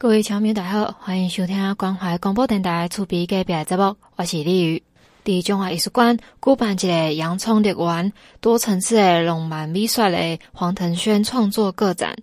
[0.00, 4.80] 各位小朋友，大家好，欢迎收听关怀广播电台厝边隔壁节目，我是李宇。
[5.24, 12.14] 伫中华艺术馆举办一个洋葱乐园多层次的浪漫美学的黄腾轩创作个展。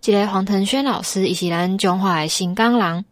[0.00, 3.04] 这个黄腾轩老师，伊是咱中华的新港人。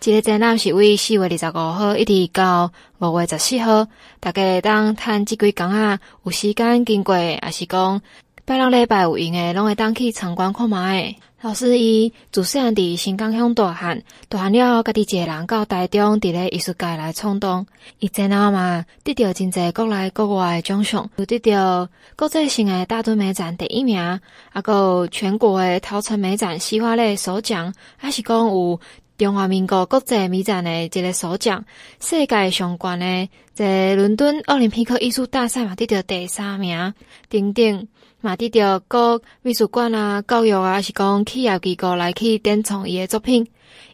[0.00, 3.86] 这个展览是为四月二十五号一直到五月十四号，
[4.20, 8.00] 大家当趁这几天啊，有时间经过，还是讲
[8.46, 11.14] 拜六礼拜有闲的，拢会当去参观看卖。
[11.42, 17.66] 老师伊自细汉伫新港乡大汉，大汉了后，家己一个人到台中伫咧艺术界来闯荡。
[17.98, 24.20] 伊前后嘛，得到真侪国内国外的奖项，有得到国际性的大墩美展第一名，啊，
[24.62, 28.78] 搁全国的桃城美展西花类首奖，还是讲有
[29.16, 31.64] 中华民国国际美展的一个首奖。
[32.00, 36.92] 世界上悬的在伦敦奥林匹克艺术大赛嘛，得到第三名，
[37.30, 37.88] 等等。
[38.20, 43.46] 嘛，得到各美术馆啊、教育啊，还是讲企业机构来去典藏伊的作品。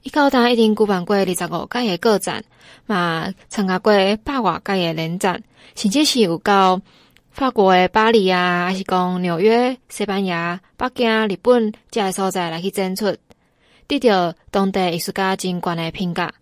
[0.02, 2.42] 伊到当一定举办过二十五届诶个展，
[2.86, 3.92] 嘛参加过
[4.24, 5.42] 百外届诶联展，
[5.76, 6.80] 甚至是有到
[7.30, 13.16] 法国诶巴黎啊，还是讲纽约、西班牙、北京、日本这些所在来去展出，
[13.86, 16.32] 得到当地艺术家真悬诶评价。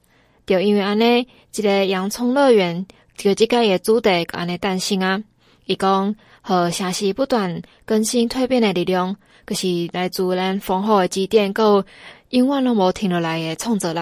[0.46, 5.22] 就因为安尼，一个洋葱乐园就即个的主题安尼诞生啊，
[5.66, 6.14] 伊讲。
[6.46, 11.82] 和城市不断更新蜕变的力量，可是来自咱丰厚的积淀，够
[12.28, 14.00] 永远拢无停落来的创作力。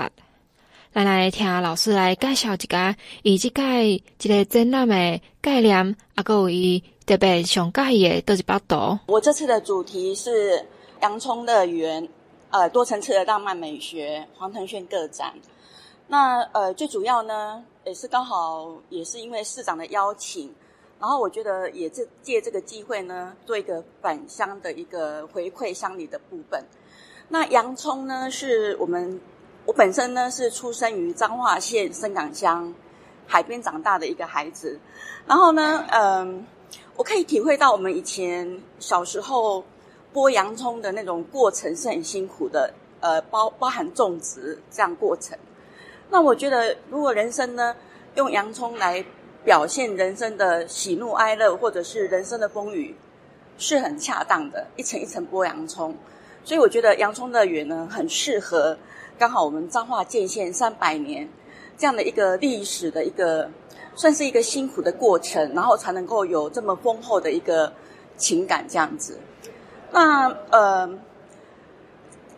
[0.93, 8.99] 咱来听老师来介绍一下，以这个一个展览的概念，啊，够伊特别上介意的都是八度。
[9.07, 10.67] 我这次的主题是
[11.01, 12.09] 洋葱乐园，
[12.51, 15.33] 呃，多层次的浪漫美学黄腾轩个展。
[16.09, 20.53] 那呃，最主要呢，也是刚好也是因为市长的邀请。
[21.03, 26.65] 然后我觉得也是借这个机会呢，做一个返乡的一个回馈乡里的部分。
[27.29, 29.21] 那洋葱呢，是我们
[29.67, 32.73] 我本身呢是出生于彰化县伸港乡
[33.27, 34.79] 海边长大的一个孩子。
[35.27, 36.47] 然后呢，嗯，
[36.95, 39.65] 我可以体会到我们以前小时候
[40.15, 45.37] 剥洋葱的那种过程是很辛苦的，呃，包包含种植这样过程。
[46.11, 47.75] 那我觉得，如果人生呢
[48.15, 49.05] 用洋葱来。
[49.45, 52.95] 表现人生的喜怒哀乐，或者是人生的风雨，
[53.59, 54.67] 是很恰当的。
[54.77, 55.95] 一层一层剥洋葱，
[56.45, 58.77] 所以我觉得洋葱乐园呢，很适合。
[59.19, 61.29] 刚好我们彰化建县三百年
[61.77, 63.51] 这样的一个历史的一个，
[63.95, 67.73] 算是一个辛苦的过程，然后才能够有这么丰厚的一个
[68.17, 69.19] 情感这样子。
[69.91, 70.99] 那呃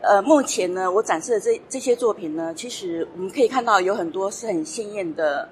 [0.01, 5.49] 呃，目前呢，我展示的这这些作品呢，其实我们可以看到有很多是很鲜艳的。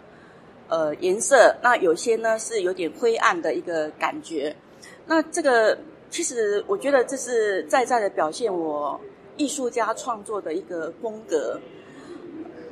[0.68, 4.56] 呃，颜色，那有些呢是有点灰暗的一个感觉。
[5.04, 5.76] 那这个
[6.08, 8.98] 其实我觉得这是在在的表现我
[9.36, 11.60] 艺术家创作的一个风格。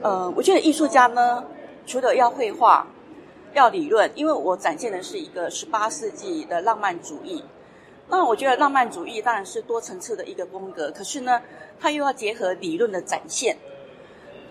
[0.01, 1.45] 呃，我觉得艺术家呢，
[1.85, 2.87] 除了要绘画、
[3.53, 7.45] 要理论，因为我展现的是一个十八世纪的浪漫主义。
[8.09, 11.43] 那我觉得浪漫主义当然是多层次的一个风格，可是呢，
[11.79, 13.59] 它又要结合理论的展现。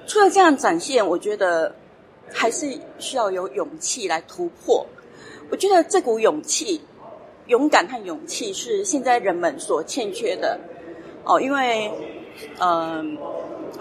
[0.05, 1.73] 除了这样展现，我觉得。
[2.33, 4.85] 还是需要有勇气来突破。
[5.51, 6.81] 我觉得这股勇气、
[7.47, 10.59] 勇敢和勇气是现在人们所欠缺的
[11.23, 11.41] 哦。
[11.41, 11.91] 因为，
[12.59, 13.17] 嗯、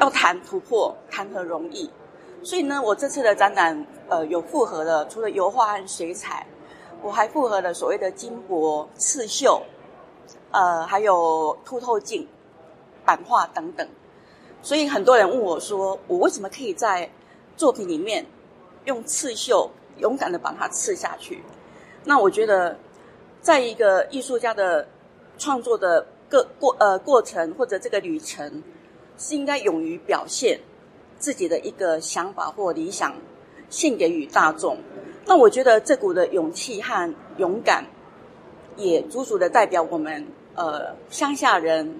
[0.00, 1.90] 要谈突破，谈何容易？
[2.42, 6.46] 所以呢，我这次的展览，呃，有复合的，除了油画和水彩，
[7.02, 9.60] 我还复合了所谓的金箔、刺绣，
[10.52, 12.26] 呃，还有凸透镜、
[13.04, 13.86] 版画等等。
[14.62, 17.10] 所以很多人问我说，我为什么可以在
[17.56, 18.24] 作品里面？
[18.88, 21.42] 用刺绣勇敢的把它刺下去，
[22.04, 22.74] 那我觉得，
[23.42, 24.88] 在一个艺术家的
[25.36, 28.62] 创作的个过呃过程或者这个旅程，
[29.18, 30.58] 是应该勇于表现
[31.18, 33.14] 自己的一个想法或理想，
[33.68, 34.78] 献给与大众。
[35.26, 37.84] 那我觉得这股的勇气和勇敢，
[38.76, 41.94] 也足足的代表我们呃乡下人，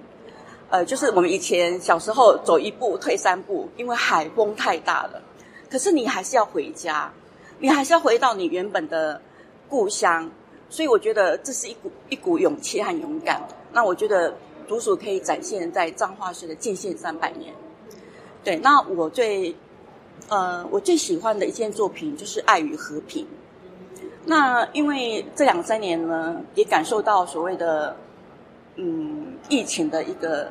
[0.71, 5.21] 呃就是我们以前小时候走一步退三步，因为海风太大了。
[5.71, 7.13] 可是你还是要回家，
[7.59, 9.21] 你还是要回到你原本的
[9.69, 10.31] 故乡，
[10.71, 13.43] 所以我觉得这是一股一股勇气和勇敢。
[13.73, 14.35] 那我觉得
[14.67, 17.55] 独属可以展现在彰化市的建县三百年。
[18.43, 19.55] 对，那我最
[20.29, 23.25] 呃我最喜欢的一件作品就是《爱与和平》。
[24.25, 27.97] 那因为这两三年呢，也感受到所谓的
[28.77, 30.51] 嗯疫情的一个。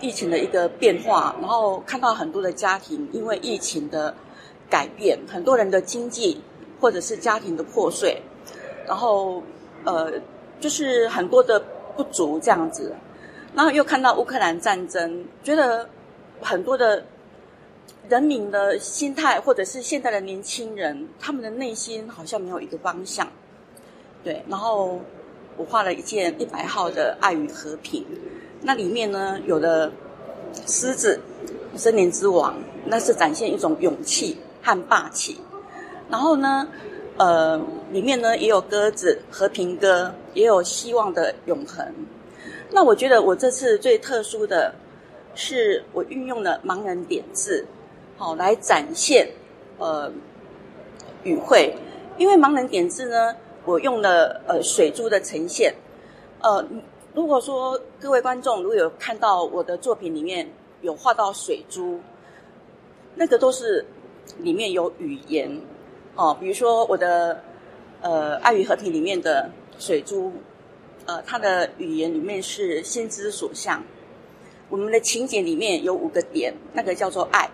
[0.00, 4.14] 疫情的一个变化，然后看到很多的家庭因为疫情的
[4.68, 6.40] 改变，很多人的经济
[6.80, 8.20] 或者是家庭的破碎，
[8.86, 9.42] 然后
[9.84, 10.12] 呃，
[10.58, 11.62] 就是很多的
[11.96, 12.94] 不足这样子，
[13.54, 15.88] 然后又看到乌克兰战争，觉得
[16.40, 17.04] 很多的
[18.08, 23.28] 人民的心态，或者是现在的年轻人，他们的内心好像没有一个方向。
[24.22, 25.00] 对，然后
[25.56, 28.04] 我画了一件一百号的爱与和平，
[28.62, 29.90] 那里面呢，有的
[30.66, 31.18] 狮子，
[31.76, 32.54] 森林之王，
[32.84, 35.38] 那是展现一种勇气和霸气。
[36.10, 36.68] 然后呢，
[37.16, 37.60] 呃，
[37.90, 41.86] 里面呢也有鸽子，和平鸽，也有希望的永恒。
[42.70, 44.74] 那我觉得我这次最特殊的
[45.34, 47.64] 是，我运用了盲人点字，
[48.16, 49.28] 好来展现
[49.78, 50.12] 呃
[51.22, 51.74] 语汇。
[52.18, 53.34] 因为盲人点字呢，
[53.64, 55.74] 我用了呃水珠的呈现。
[56.42, 56.64] 呃，
[57.20, 60.50] 如果说各位观众如果有看到我的作品里面
[60.80, 62.00] 有画到水珠，
[63.14, 63.84] 那个都是
[64.38, 65.60] 里面有语言
[66.16, 67.38] 哦，比如说我的
[68.00, 70.32] 呃爱与和平里面的水珠。
[71.04, 73.82] 呃，它的语言里面是心之所向。
[74.70, 77.50] 我们的情节里面有五个点，那个叫做爱。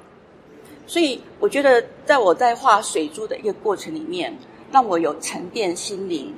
[0.86, 4.36] 所以我觉得，在我在画水珠的一个过程里面，
[4.70, 6.34] 让我有沉淀心灵，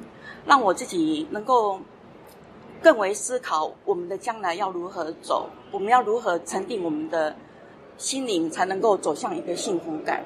[0.47, 1.81] 让我自己能够
[2.83, 7.35] 更为思考我们的将来要如何走，我们要如何沉淀我们的
[7.97, 10.25] 心灵，才能够走向一个幸福感。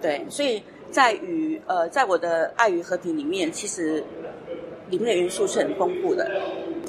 [0.00, 4.04] 对，所以在与呃，在我的爱与和平里面，其实。
[4.90, 6.30] 里面的元素是很丰富的。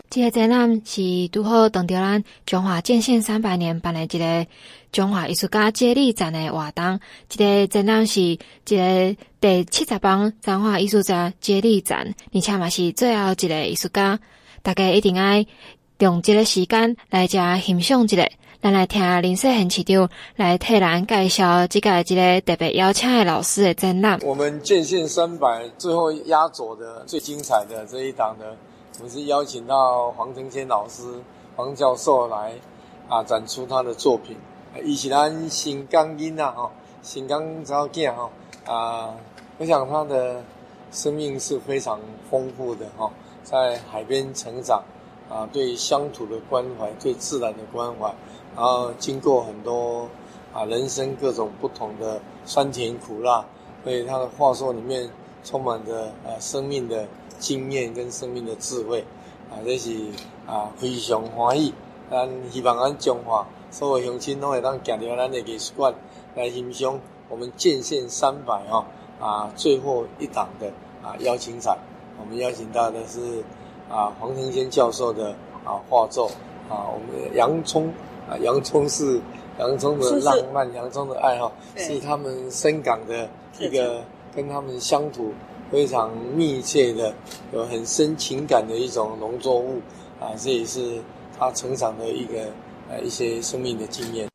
[0.09, 4.45] 这个展览是拄好等着咱中华建县三百年办的一个
[4.91, 6.99] 中华艺术家接力展的活动。
[7.29, 14.19] 这个展览是一个第七十帮彰化艺术家接力展，而且嘛是最后一个艺术家，
[14.65, 15.45] 大家一定要
[15.99, 18.27] 用这个时间来加欣赏一下。
[18.63, 24.19] 咱来听林世贤市长来替咱介绍这个这个特别邀请的老师的展览。
[24.23, 28.45] 我们建县三百最后压轴的最精彩的这一档呢，
[28.97, 31.03] 我们是邀请到黄承谦老师、
[31.55, 32.53] 黄教授来
[33.07, 34.35] 啊展出他的作品。
[34.83, 36.71] 伊是咱新钢音啊，哈，
[37.03, 38.31] 新钢早囝哈
[38.65, 39.13] 啊，
[39.59, 40.43] 我想他的
[40.95, 41.99] 生命是非常
[42.31, 43.11] 丰富的哈，
[43.43, 44.81] 在海边成长
[45.29, 48.15] 啊，对乡土的关怀，对自然的关怀。
[48.55, 50.07] 然后经过很多
[50.53, 53.45] 啊人生各种不同的酸甜苦辣，
[53.83, 55.09] 所以他的话说里面
[55.43, 57.05] 充满着啊生命的
[57.39, 59.01] 经验跟生命的智慧
[59.51, 59.93] 啊，这是
[60.47, 61.73] 啊非常欢喜。
[62.09, 65.93] 咱希望咱中华所有乡亲都会当行到咱的艺术馆
[66.35, 68.85] 来欣赏我们建县三百哈
[69.19, 70.71] 啊最后一档的
[71.05, 71.77] 啊邀请展。
[72.19, 73.43] 我们邀请到的是
[73.87, 75.29] 啊黄庭坚教授的
[75.63, 76.31] 啊画作
[76.67, 77.93] 啊，我们的洋葱。
[78.27, 79.21] 啊，洋葱是
[79.59, 83.29] 洋葱的浪漫，是是洋葱的爱好，是他们深港的
[83.59, 84.03] 一个
[84.35, 85.31] 跟他们乡土
[85.69, 87.13] 非常密切的、
[87.53, 89.79] 有很深情感的一种农作物
[90.19, 90.99] 啊，这也是
[91.37, 92.47] 他成长的一个
[92.89, 94.27] 呃一些生命的经验。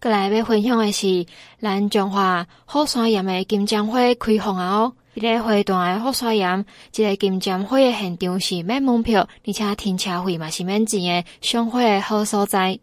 [0.00, 1.26] 过来要分享的是，
[1.60, 4.90] 咱中华好山岩的金针花开放啊！
[5.14, 12.78] 哦，一个花段的好山岩，这个金针花的现场是免门票，而且停车费嘛是免钱的，赏花的好所在。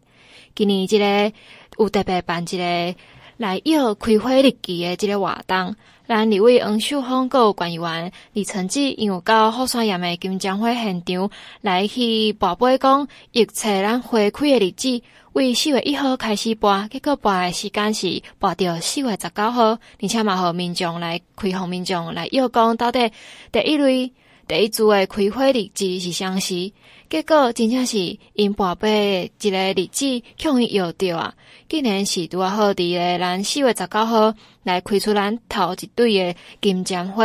[0.54, 1.32] 今年这个
[1.78, 2.94] 有特别办一个
[3.36, 5.74] 来邀开花日记的这个活动，
[6.06, 11.30] 咱二位黄秀芳阁有管员李成基，因有到后山岩的金针花现场
[11.62, 23.12] 来去跋杯讲，预测咱花开的日子为四月一号开始播，结果播的时间是播到四月十九号，而且嘛和民众来开放民众来邀讲到底
[23.52, 24.12] 第一类
[24.48, 26.72] 第一组的开花日子是啥时？
[27.08, 31.34] 结果真正是因跋杯的一个日子，容易摇到啊！
[31.68, 34.34] 竟然是拄啊好伫个咱四月十九号
[34.64, 37.24] 来开出咱头一对的金针花，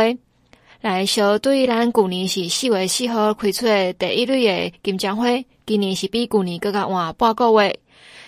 [0.80, 5.26] 来相对咱旧年是四月四号开出的第一类的金针花，
[5.66, 7.76] 今年是比旧年更加晚半个月。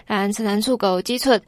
[0.08, 1.38] 咱生产处有指出，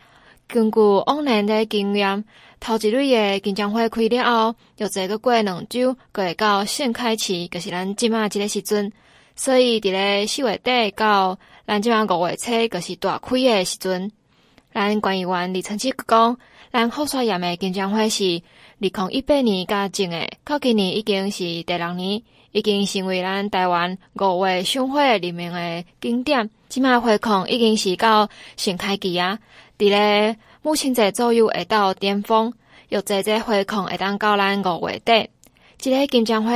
[0.47, 2.23] 根据往年的经验，
[2.61, 8.93] 头一类的金针花开了后，又再个过两周，过会到盛开期，就是咱即马即个时阵。
[9.35, 14.13] 所以，伫咧四月底到咱即马五月初，就是大开的时阵。
[14.75, 16.37] 咱管理员李成基讲，
[16.71, 18.43] 咱后山岩诶金针花是
[18.81, 22.23] 二零一八年甲种的，到今年已经是第六年，
[22.53, 26.51] 已经成为咱台湾五月赏花里面诶景点。
[26.69, 29.39] 即卖花况已经是到盛开期啊，
[29.77, 32.53] 伫咧母亲节左右会到巅峰，
[32.91, 35.29] 又在这花况会当到咱五月底。
[35.79, 36.53] 即个金针花，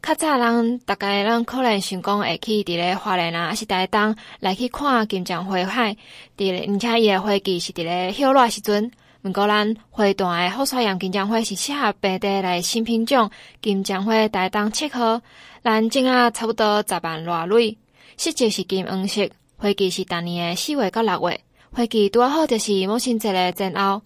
[0.00, 5.92] 较早人大概人可能想讲会去伫咧花莲啊，还是台东来去看金针花海。
[6.36, 8.90] 伫咧，而且伊诶花期是伫咧休落时阵。
[9.22, 13.28] 毋过咱花段诶好山岩金针花是适合白地来新品种
[13.60, 15.20] 金针花，台东七号，
[15.64, 17.76] 咱种啊差不多十万偌蕊，
[18.16, 21.40] 色泽是金黄色，花期是逐年诶四月到六月。
[21.72, 24.02] 花期拄好就是母亲节的前后，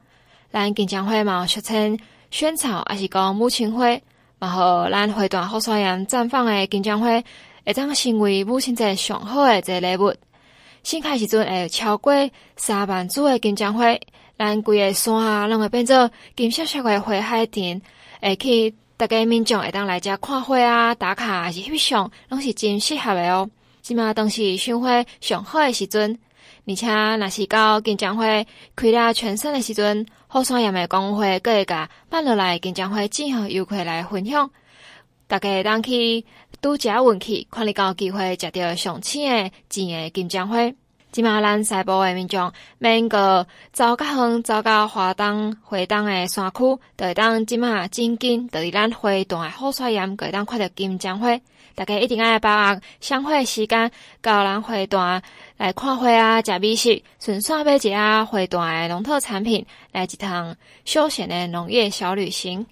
[0.51, 1.99] 咱金江花嘛，俗称
[2.31, 3.85] 萱草，还是讲母亲花，
[4.39, 7.23] 嘛好咱花坛好山岩绽放的金江花，
[7.67, 10.15] 会当成为母亲节上好的一个礼物。
[10.83, 12.13] 新开时阵会超过
[12.57, 13.85] 三万株的金江花，
[14.45, 17.81] 咱规个山啊，拢会变做金色色的花海田，
[18.21, 23.49] 会去大家民众会当来遮看花啊，打卡还是翕相，拢是真适合的哦。
[23.83, 26.19] 即马当时赏花上好的时阵，
[26.67, 28.25] 而且若是到金江花
[28.75, 34.51] 开了全盛的时阵，后山岩的光会阁会甲办落来金江花正好游客来分享，
[35.29, 36.25] 大家会当去。
[36.61, 40.59] 拄食运气，看你有机会食到上青的钱的金江花。
[41.13, 51.39] 即马咱西部诶民众免阁走较远，走到华东、花东诶山区，就会当即马真紧，就伫咱花坛的好山岩，阁会当看到金江花。
[51.75, 53.91] 大家一定爱把握赏花时间，
[54.21, 55.23] 到咱花坛
[55.59, 62.67] 来看花啊，食美食，顺便买一下花坛的农特产品，来一趟休闲诶农业小旅行。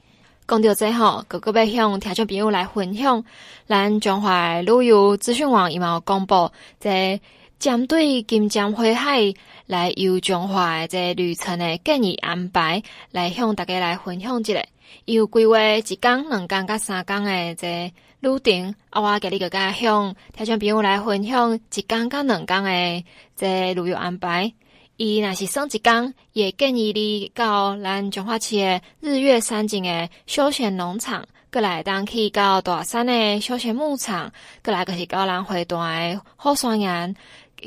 [0.49, 3.23] 讲到最后，阁阁要向听众朋友来分享，
[3.69, 7.21] 咱中华旅游资讯网伊嘛有公布，即
[7.61, 9.35] 针对金江花海
[9.67, 14.65] 来游中华即旅程的建议安排，来向大家来分享一下。
[15.05, 23.05] 伊有规划一天、两天、甲三天的即旅程，啊，我今日阁甲向听众朋友来分享一天、甲两天的
[23.37, 24.55] 即旅游安排。
[24.97, 34.33] 伊若是算一天，也建议你到咱中华市的日月山景的休闲农场，过来当去到大山的休闲牧场，
[34.65, 37.15] 过来就是到咱花坛的好山岩，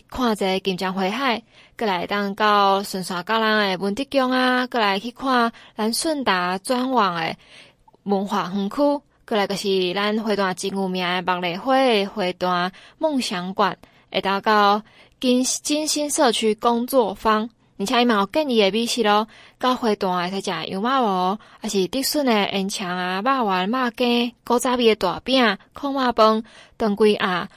[0.09, 1.41] 看者金江花海，
[1.77, 7.35] 过来当到顺山到咱的文德宫啊，过来去看咱顺达转网的
[8.03, 13.77] 文化园区，过来就是咱花坛真有名的茉莉花的花坛梦想馆，
[14.11, 14.81] 会到到。
[15.19, 19.25] 金金星社区工作坊，而且伊嘛有建议的美食咯，
[19.57, 26.43] 到花坛会使食油麻婆，还是竹笋的烟肠啊、肉丸、肉羹、古早味诶大饼、烤肉饭、
[26.75, 27.47] 当归啊、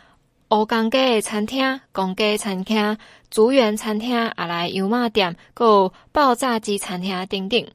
[0.51, 2.97] 乌江街的餐厅、公鸡餐厅、
[3.31, 7.67] 竹园餐厅，啊来油麻店，搁有爆炸鸡餐厅等等。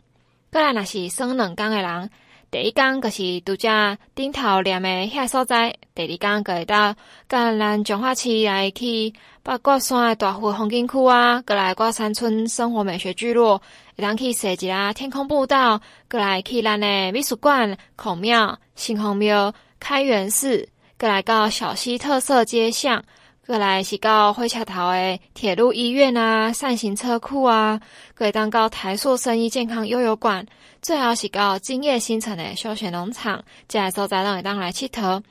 [0.52, 2.10] 过来若是耍两天的人。
[2.50, 3.68] 第一天就是拄只
[4.14, 6.94] 顶头念的遐所在，第二天阁会到
[7.30, 13.60] 甲咱彰化市来去八卦山的大湖风景区啊，过来挂山村生活美学聚落，
[13.98, 20.68] 会当去踅一下天空步道，过来去咱的美术馆、孔庙、新皇庙、开元寺，
[21.02, 23.04] 过来到小溪特色街巷，
[23.48, 27.82] 过来是到火车头的铁路医院啊、扇形车库啊，
[28.14, 30.46] 阁会当到台塑生意健康悠游馆。
[30.80, 35.24] 最后是到金叶新城的休闲农场，这个所在拢会当来佚佗。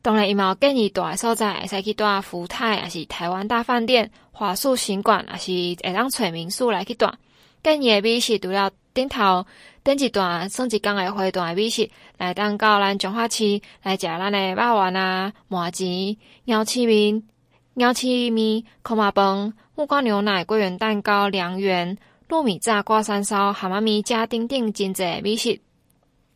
[0.00, 7.06] 当然，伊嘛有建议大个所在，会使去住福泰，还是台湾大饭店、华树行馆，还是会当找民宿来去住。
[7.62, 9.46] 建议诶美食除了顶头
[9.84, 17.22] 顶一段算一工诶花坛的美食，来当到咱彰化市来食咱诶肉丸啊、麻糍、鸟翅面、
[17.74, 21.96] 鸟翅面、烤肉饭、木瓜牛奶、桂圆蛋糕、凉圆。
[22.28, 25.58] 糯米炸挂山烧、蛤蟆面加丁丁真济美食。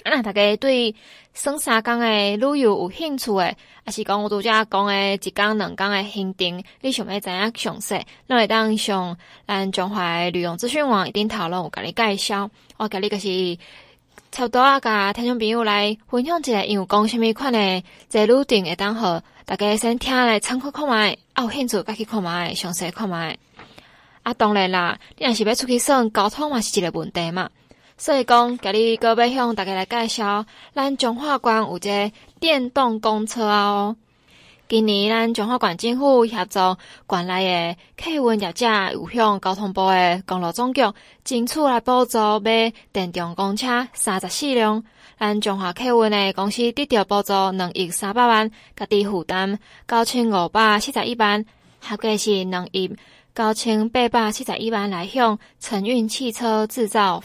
[0.04, 0.94] 啊，大家对
[1.32, 9.16] 耍三天的旅游有兴趣的，还是讲我拄则讲的一天两天的行程，你想要知影详细，咱会当上
[9.46, 12.50] 咱中华旅游资讯网一定讨论，有甲你介绍。
[12.78, 13.58] 我甲你个是
[14.32, 23.38] 差不多啊，甲听众朋友来分享一下，因为讲虾米款的这路程会当好，大家先听来参考看觅，啊有兴趣再去看觅，详细看觅。
[24.24, 27.48] 啊，当然啦，你若是要出去耍，交通嘛是一个问题嘛。
[28.02, 30.44] 所以讲，今日阁要向大家来介绍，
[30.74, 33.94] 咱彰化县有一个电动公车哦。
[34.68, 36.58] 今年咱彰化县政府协助
[37.08, 40.82] 县内的客运业者，有向交通部的公路总局
[41.22, 44.82] 争取来补助买电动公车三十四辆。
[45.16, 51.44] 咱彰化客运的公司得到补助两亿三百万，家己负担九千五百七十一万，
[51.78, 52.90] 合计是两亿。
[53.32, 57.22] 九千八百七十一万来向承运汽车制造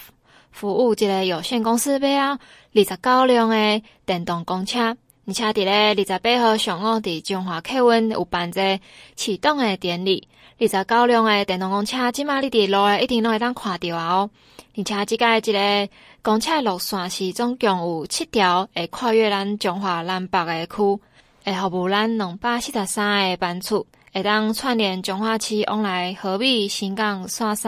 [0.51, 2.39] 服务一个有限公司买啊，
[2.73, 8.79] 二十九辆的电动公车，而且伫咧二十八号上午伫中华客运有办个
[9.15, 10.27] 启动的典礼，
[10.59, 14.29] 二十九辆的电动公车，即马你伫路诶一定拢会当看到哦。
[14.75, 15.89] 而且即个一个
[16.21, 20.99] 公车路线是总共有七条，会跨越咱中华南北的区，
[21.43, 23.85] 会服务咱两百四十三个班次。
[24.13, 27.67] 会当串联彰化市往来和美、新港、线西、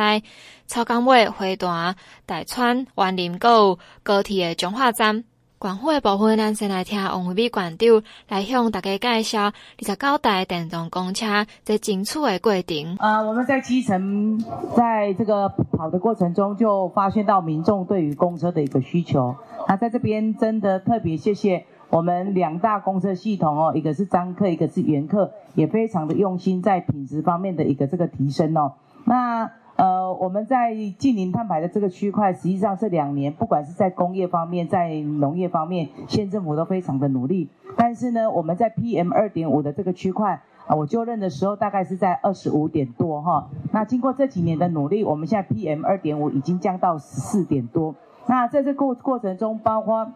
[0.70, 1.96] 草港尾、花坛、
[2.28, 5.24] 大川、员林，阁有高铁的彰化站。
[5.58, 11.26] 关护的部分，咱先来听王惠美馆长来向大家介绍二十九台电动公车
[11.64, 12.98] 在进出的过程。
[13.00, 14.40] 呃，我们在基层，
[14.78, 19.38] 在这个跑的过程中，就发现到民众对于公车的一个需求。
[19.68, 28.76] 那在这边真的特别谢谢我们两大公车系统哦，一个是张客，一个是元客，也非常的用心在品质方面的一个这个提升哦。
[29.06, 29.50] 那。
[29.80, 37.50] 呃，我们在净零碳排的这个区块，实际上这两年，不管是在工业方面，在农业方面，县政府都非常的努力。
[37.78, 43.48] 但是呢，我们在 PM 二点五的这个区块，啊、我就任的时候大概是在二十五点多哈。
[43.72, 47.96] 那经过这几年的努力，我们现在 PM 二点五已经降到十四点多。
[48.28, 50.12] 那在这过过程中，包括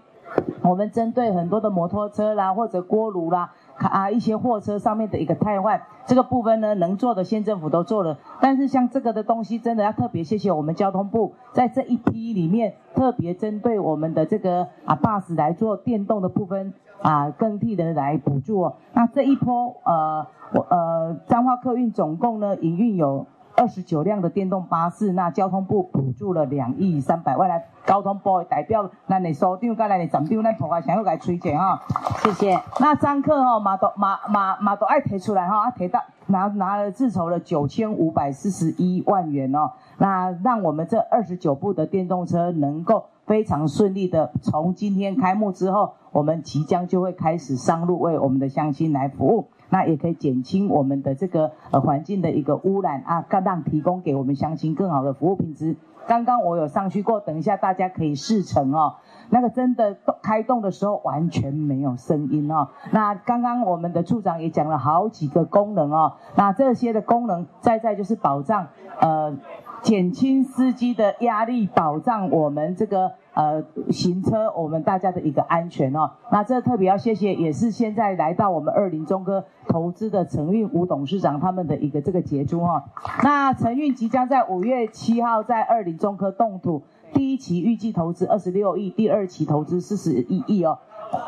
[0.62, 3.54] 我们针对很多的摩托车啦，或者锅炉啦。
[3.78, 8.18] 啊，一些货车上面的一个汰换，这个部分呢，能做的县政府都做了。
[8.40, 18.76] 但是像这个的东西，真的要特别谢谢我们交通部，在这一批里面特别针对我们的这个啊 bus 来做电动的部分啊更替的来补助哦。
[18.94, 23.26] 那这一波呃我呃彰化客运总共呢营运有。
[23.56, 31.82] 二十九辆的电动巴士，那交通部补助了两亿三百万来，交通部的代表，咱的首长跟咱的站长，咱普华想要来推荐哈，
[32.24, 32.60] 谢谢。
[32.80, 49.50] 那张克哈马都马马马都爱提出来哈，提到拿拿了自筹了九千五百四十一万元哦，那让我们这二十九部的电动车能够非常顺利的从今天开幕之后，我们即将就会开始上路为我们的乡亲来服务。
[49.74, 55.78] 那也可以减轻我们的这个呃环境的一个污染啊，让提供给我们乡亲更好的服务品质。
[56.06, 58.98] 刚刚我有上去过，等一下大家可以试乘哦。
[59.32, 62.68] 那个真的开动的时候完全没有声音哦。
[62.92, 66.14] 那刚刚我们的处长也讲了好几个功能哦。
[66.36, 68.68] 那这些的功能在在就是保障
[69.00, 69.36] 呃
[69.84, 73.12] 减轻司机的压力，保障我们这个。
[73.36, 82.84] 呃，行车我们大家的一个安全哦，那这特别要谢谢，也是现在来到我们二林中科投资的陈运吴董事长他们的一个这个杰出哦。
[83.24, 90.78] 那陈运即将在五月七号在二林中科动土，第一期预计投资二十六亿，第二期投资四十一亿哦。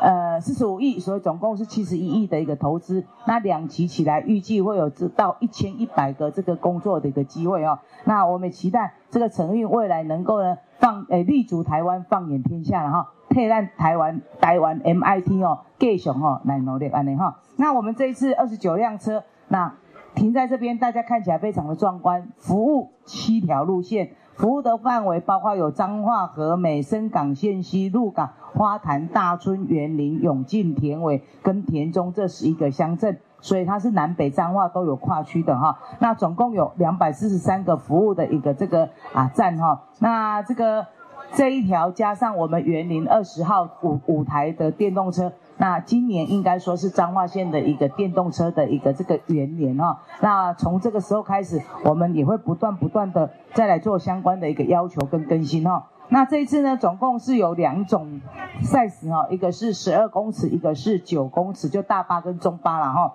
[0.00, 3.04] 呃，四十五亿，所以总共是七十一亿的一个投资。
[3.26, 7.78] 那两期起来，预计会有至到一千一百个这个工作的一个机会哦。
[8.04, 13.12] 那我们期待这个承运未来能够呢放诶立足台湾，放眼天下了哈。
[13.28, 17.40] 替咱台湾台湾 MIT 哦，继续哦来努力安尼哈。
[17.56, 19.74] 那我们这一次二十九辆车，那
[20.14, 24.10] 停在这边，大家看起来非常的壮观，服务七条路线。
[24.34, 35.78] 服务的范围包括有彰化、和美、深港、线西、鹿港、花坛、大村、园林、永靖、田尾跟田中这十一个乡镇，所以它是南北彰化都有跨区的哈。
[36.00, 39.82] 那总共有两百四十三个服务的一个这个啊站哈。
[39.98, 40.86] 那这个
[41.32, 45.32] 这一条加上我们园林二十号五五台的电动车。
[45.58, 50.00] 那今年应该说是彰化县的一个电动车的一个这个元年哈。
[50.20, 55.86] 那从这个时候开始，我们也会不断不断的再来做相关的一个要求跟更新哈。
[56.08, 58.20] 那这一次呢，总共是有两种
[58.62, 63.14] size 哈，一个是十二公尺，一个是九公尺，就大巴跟中巴了哈。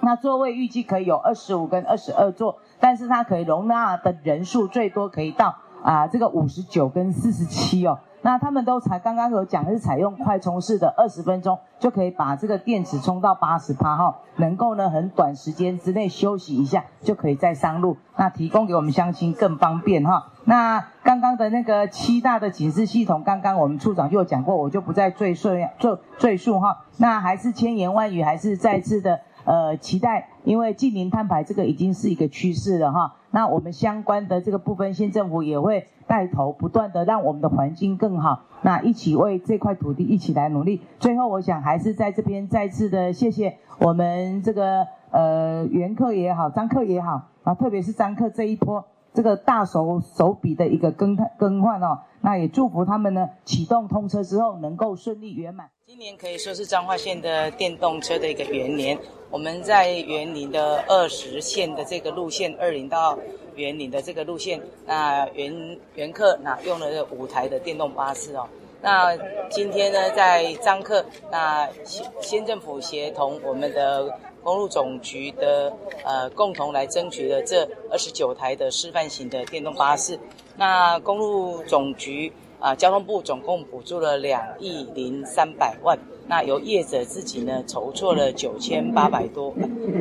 [0.00, 7.98] 那座位预计可以有二十五跟二十二座，但是它可以容纳的人数最多可以到啊这个五十九跟四十七哦。
[8.24, 20.32] 那他们都才刚刚有讲是采用快充式的，二十分钟就可以把这个电池充到八十趴哈，能够呢很短时间之内休息一下就可以再上路，那提供给我们乡亲更方便哈。
[20.44, 26.78] 那刚刚的那个七大的警示系统，刚刚我们处长就有讲过，我就不再赘述赘赘述哈。
[26.96, 33.16] 那还是千言万语，还是再次的呃期待，因为净零碳排这个已经是一个趋势了哈。
[33.34, 38.44] 那我们相关的这个部分，县政府也会带头，不断的让我们的环境更好。
[38.62, 40.82] 那一起为这块土地一起来努力。
[41.00, 52.02] 最后，我想还是在这边再次的谢谢我们这个呃袁客也好，张客也好啊，特别是张客这一波这个大手手笔的一个更更换哦。
[52.20, 55.73] 那也祝福他们呢启动通车之后能够顺利圆满。
[55.86, 58.98] 今年可以说是彰化县的电动车的一个元年。
[59.30, 63.18] 我们在园林的二十线的这个路线，二林到
[63.54, 68.48] 园林的这个路线，那元元客那用了五台的电动巴士哦。
[68.80, 69.14] 那
[69.50, 74.10] 今天呢，在彰客，那县县政府协同我们的
[74.42, 75.70] 公路总局的
[76.02, 80.18] 呃共同来争取了这二十九台的示范型的电动巴士。
[80.56, 82.32] 那公路总局。
[82.64, 89.54] 啊，交通部总共补助了两亿零三百万，那由业者自己呢筹措了九千八百多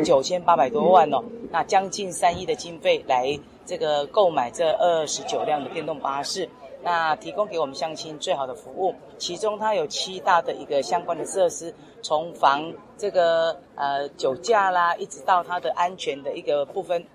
[0.05, 1.21] 九千八百多万哦，
[1.51, 6.47] 那将近三亿的经费来这个购买这二十九辆的电动巴士，
[6.81, 8.95] 那提供给我们乡亲最好的服务。
[9.17, 17.05] 其中它有七大的一个相关的设施，从防这个呃酒驾啦，一直到它的安全的一个部分，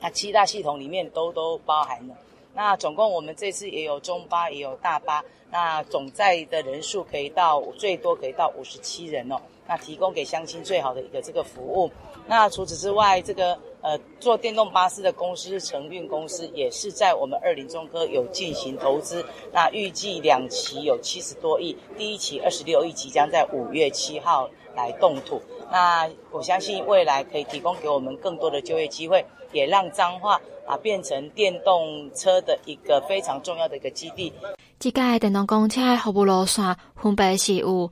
[0.00, 2.14] 那七大系统里面都都包含了。
[2.58, 9.36] 那总共我们这次也有中巴也有大巴，那总在的人数可以到最多可以到五十七人哦。
[9.68, 11.88] 那提供给乡亲最好的一个这个服务。
[12.26, 19.24] 那除此之外，这个呃做电动巴士的公司承运公司也是在我们二林中科有进行投资。
[19.52, 25.40] 那预计两期有七十多亿，第一期二十六亿即将在五月七号来动土。
[25.70, 34.32] 那我相信未来可以提供给我们更多的就业机会，也让彰化啊变成电动车的一个非常重要的一个基地。
[34.78, 37.90] 这届电动公车的服务路线分别是有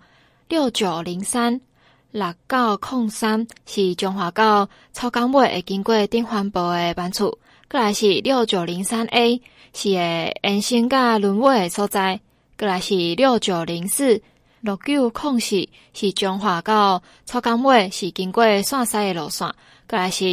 [0.49, 1.61] 六九零三。
[2.12, 2.33] 六
[2.77, 7.25] 九零三是中华到草港尾会经过顶环部的班次，
[7.71, 9.42] 过来是六九零三 A
[9.75, 12.21] 是延伸甲轮尾的所在，
[12.59, 14.23] 过来是六九零四
[14.61, 19.53] 六九零四是中华到草港尾是经过线西的路线，
[19.88, 20.25] 过来是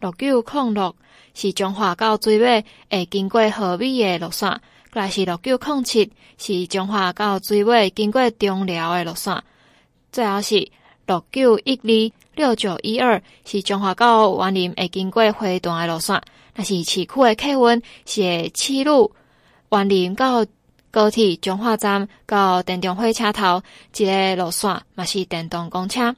[0.00, 0.96] 六九零六
[1.34, 4.48] 是中华到水尾会经过河尾的路线，
[4.92, 9.42] 过来是六九零七是中华到水尾经过中寮的路线，
[10.12, 10.70] 最后是。
[11.06, 16.22] 六九一二六九一二是中华到员林会经过花坛的路线，
[16.54, 19.10] 那是市区的客运是会起路
[19.70, 20.46] 员林到
[20.92, 23.60] 高铁中华站到电动火车头
[23.96, 26.14] 一个路线，嘛是电动公车。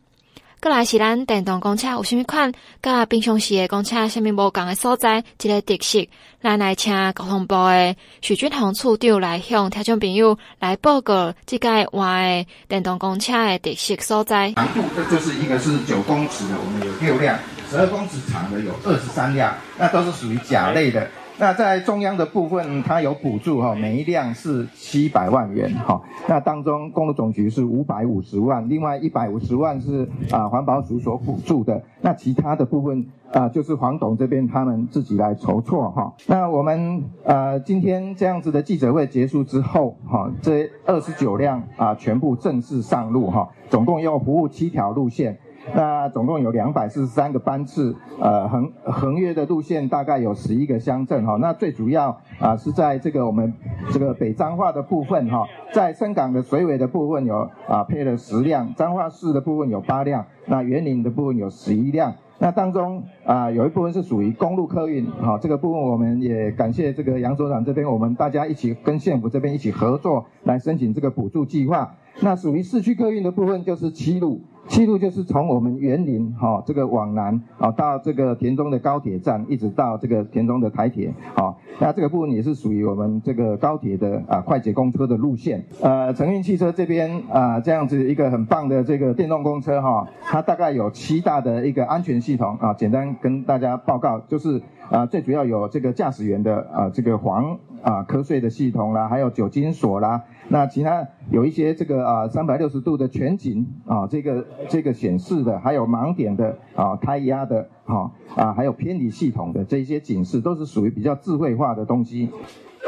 [0.62, 2.53] 过来是咱电动公车有啥物款？
[2.81, 5.25] 甲平常时的公车啥物无共的所在？
[5.42, 6.07] 一个特色，
[6.40, 14.53] 咱来请交通部的许俊宏处长来向听众朋友来报告这个换的电动公车的特色所在。
[14.53, 17.37] 长度这就是一个是九公尺的，我们有六辆；
[17.68, 21.11] 十二公尺长的有二十三辆，那都是属于甲类的。
[21.38, 26.01] 那在中央的部分，它有补助哈，每一辆是七百万元哈。
[26.29, 31.83] 那当中公路总局是五百五十万，另外一百五十万是啊环保署所补助的。
[32.01, 36.12] 那其他的部分啊，就是黄董这边他们自己来筹措哈。
[36.27, 45.38] 那我们呃今天这样子的记者会结束之后哈，这二十九辆啊全部正式上路哈，总共要服务七条路线。
[45.75, 51.37] 那总共有两百四十三个班次，呃，横横越的路线大概有十一个乡镇哈。
[51.40, 53.55] 那最主要啊、是在这个我们
[53.92, 62.12] 这个北彰化的部分哈，在深港的水尾的部分有啊、配了十辆，彰化市的部分有八辆，那园林的部分有十一辆。
[62.38, 71.94] 那当中啊、有一部分是属于公路客运，好，这个部分我们也感谢这个杨所长这边，我们大家一起跟县府这边一起合作来申请这个补助计划。
[72.20, 74.40] 那属于市区客运的部分就是七路。
[74.68, 81.57] 七路就是从我们园林哈、哦、这个往南啊、哦、到这个田中的高铁站，一直到这个田中的台铁啊、哦。
[81.79, 85.64] 那这个部分也是属于我们这个高铁的啊快捷公车的路线。
[85.83, 100.23] 呃，承运汽车这边啊这样子一个很棒的这个电动公车哈、哦，它大概有七大的一个安全系统啊，简单跟大家报告，就是啊最主要有这个驾驶员的啊这个黄啊瞌睡的系统啦，还有酒精锁啦。
[100.49, 112.31] 那其他有一些这个啊三百六十度的全景啊，这个这个显示的，还有盲点的啊，胎压的哈啊，还有偏离系统的这一些警示，都是属于比较智慧化的东西。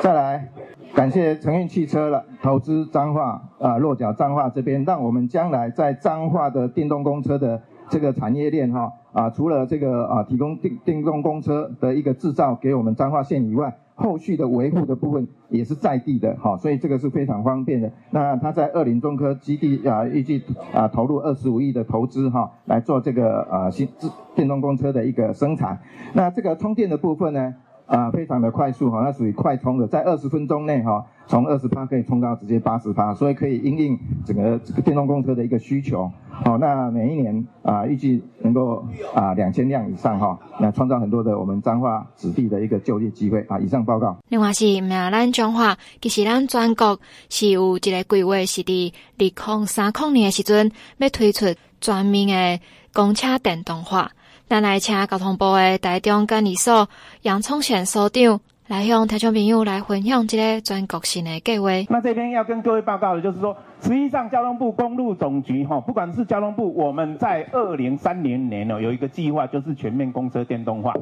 [0.03, 0.49] 再来，
[0.95, 13.79] 感谢承运汽车了投资彰化啊，落脚彰化这边，让我们将来在彰化的电动公车的这个产业链哈啊，除了这个啊提供电电动公车的一个制造给我们彰化县以外。
[13.97, 17.93] 后续的维护的部分也是在地的，哈，所以这个是非常方便的。
[18.11, 25.79] 那他在二林中科基地啊，预计啊投入二十五亿的投资哈，来做这个啊新自电动公车的一个生产。
[26.13, 27.55] 那这个充电的部分呢？
[27.87, 36.11] 啊，非常的快速哈，那属于快充的，在二十分钟内哈，从二十趴可以冲到直接八十趴，所以可以因应整个这个电动公车的一个需求。
[36.29, 38.85] 好，那每一年啊，预计能够
[39.15, 43.59] 啊两千辆以上哈，那创造很多的我们彰化子弟的一个就业机会啊。
[43.59, 44.17] 以上报告。
[44.29, 46.99] 另外是，明咱彰化，其实咱全国
[47.31, 51.47] 是有一个规划，是伫二零三零年的时阵要推出
[51.81, 54.11] 全面的公车电动化。
[54.47, 56.87] 咱来请交通部的台中监理所
[57.23, 61.69] 杨聪贤所长来向听众朋友来分享这个全国性的计划。
[61.91, 70.95] 那这边要跟各位报告的就是说，实际上交通部公路总局哈，不管是交通部，我们在二零三零年呢有一个计划，就是全面公车电动化。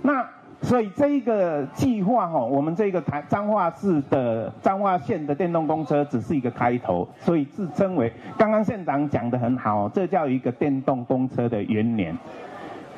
[0.00, 0.24] 那
[0.62, 12.16] 所以这个计划哈，我们这个台彰化市的彰化县的电动公车只是一个开头，所以自称为刚刚县长讲的很好，这叫一个电动公车的元年。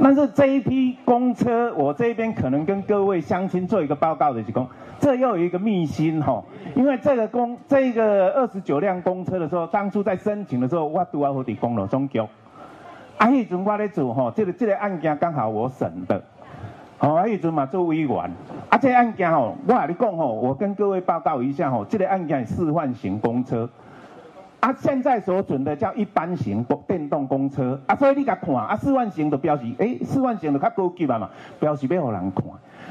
[0.02, 4.66] 但是这一批公车，我这边可能跟各位乡亲做一个报告的是讲，
[4.98, 6.42] 这又有一个秘辛吼，
[6.74, 12.28] 因为这个公这个二十九辆公车的时候，当初在申请的时候，我拄好伫公路总局，啊，
[13.18, 16.22] 迄阵我咧做吼，这个这个案件刚好我审的，
[17.00, 18.16] 哦，啊，迄阵嘛做委员，
[18.70, 23.68] 啊，这个案件吼，我跟你讲吼，我跟各位报告一下吼，这个案件示范型公车。
[24.60, 32.44] 啊，现在所准的叫一般型公电动公车，啊，所以你甲看，啊，四万型的标示，诶、四万型的较高级版嘛，标示要互人看。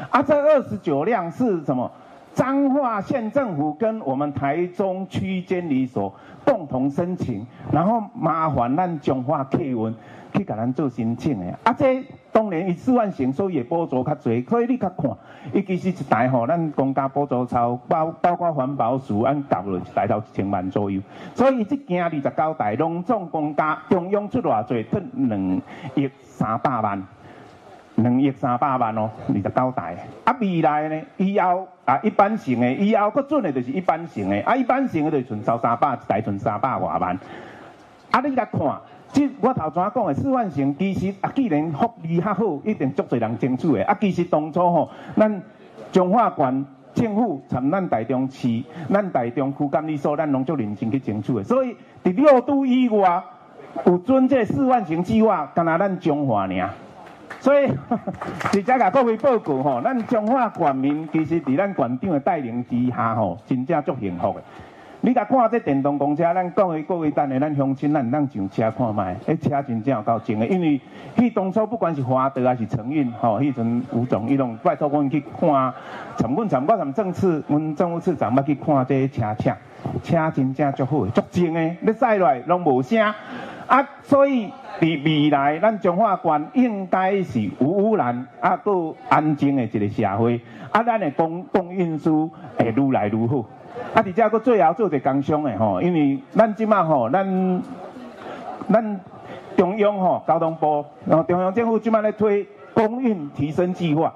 [0.09, 1.89] 啊，这二十九辆是什么？
[2.31, 6.13] 彰化县政府跟我们台中区监理所
[6.45, 9.95] 共同申请，然后麻烦咱彰化客运
[10.33, 11.57] 去甲咱做申请的。
[11.63, 15.11] 啊，这当然伊示范型，所以也补助较侪，所以你较看，
[15.53, 21.01] 伊其实一台吼，咱公家补助超包包括环保署，按达落一台到一千万左右。
[21.35, 25.61] 所以伊这件二十九台，拢总公家中央出偌济，出两
[25.95, 27.03] 亿三百万。
[27.95, 29.97] 两亿三百万哦，二十九台。
[30.23, 31.01] 啊，未来呢？
[31.17, 34.39] 以后啊，一般性的，以后佫准的，就是一般性的。
[34.43, 37.19] 啊，一般性的就剩超三百，一台剩三百外万。
[38.11, 38.61] 啊，你来看，
[39.11, 43.83] 即我头先讲的示范型，其实啊，既然福利较好，一定足侪人争取的。
[43.85, 45.41] 啊，其实当初吼，咱
[45.91, 51.43] 彰化县政府参咱台中市、咱台中区监理所，咱拢足认真去争取的。
[51.43, 53.23] 所以，伫六都以外，
[53.85, 56.69] 有准这示范型计划，干那咱彰化尔。
[57.39, 57.67] 所以，
[58.51, 64.43] 直接甲各位报告吼，咱彰化县民其实伫咱县长的带领之下吼，真正足幸福的。
[65.01, 70.45] 你甲看这电动公车，咱各位各位等下咱乡亲，咱咱上车看觅，迄车真正有够精的。
[70.45, 70.79] 因为
[71.15, 75.73] 迄当初不管是华德还是承运，吼，迄阵吴总伊拢拜托阮去看，
[76.17, 79.55] 参阮参我参政次，阮政务次长要去看这车车，
[80.03, 83.13] 车真正足好，足精的，你驶落来拢无声。
[83.67, 90.41] 啊，所以伫未来，咱彰化县应该是无污染啊，够安静的一个社会。
[90.71, 93.45] 啊，咱的公共运输会愈来愈好。
[93.93, 97.63] 啊，而且佫最后做一个工商诶吼，因为咱即马吼，咱
[98.71, 98.99] 咱
[99.57, 104.13] 中央吼交通部，然后中央政府即马咧推公运提升计划。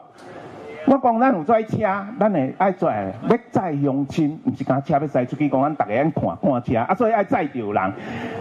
[0.85, 1.77] 我讲咱有载车，
[2.19, 7.93] 咱会爱载，要载乡亲，毋是讲车要驶出去，讲咱逐个人看看车，啊，所以爱载着人。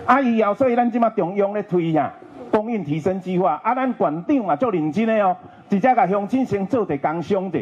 [0.05, 2.13] 啊，以后所以咱即马中央咧推啊，
[2.51, 5.37] 公运提升计划，啊，咱县长嘛足认真诶哦，
[5.71, 7.61] 直接甲乡亲先做一个工商者，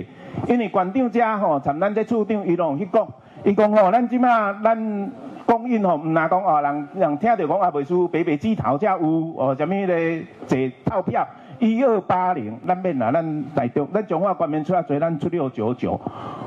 [0.49, 3.07] 因为县长遮吼，参咱这处长伊拢去讲，
[3.45, 5.11] 伊讲吼，咱即马咱
[5.47, 8.99] 公运吼，毋若讲哦，人人听着讲啊，袂输白白纸头才有
[9.37, 11.27] 哦，啥物咧坐套票。
[11.59, 16.01] 一二八零，咱免啦，咱台中，咱彰化县面出啊济，咱出六九九，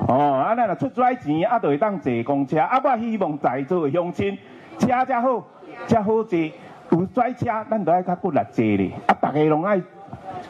[0.08, 4.36] 哦，啊，咱若出跩钱，啊，就会当坐公车，啊，我希望在座的乡亲，
[4.80, 5.44] 车才好，
[5.86, 9.80] 才好坐，有跩车，咱就爱较骨力坐咧，啊，大家拢爱。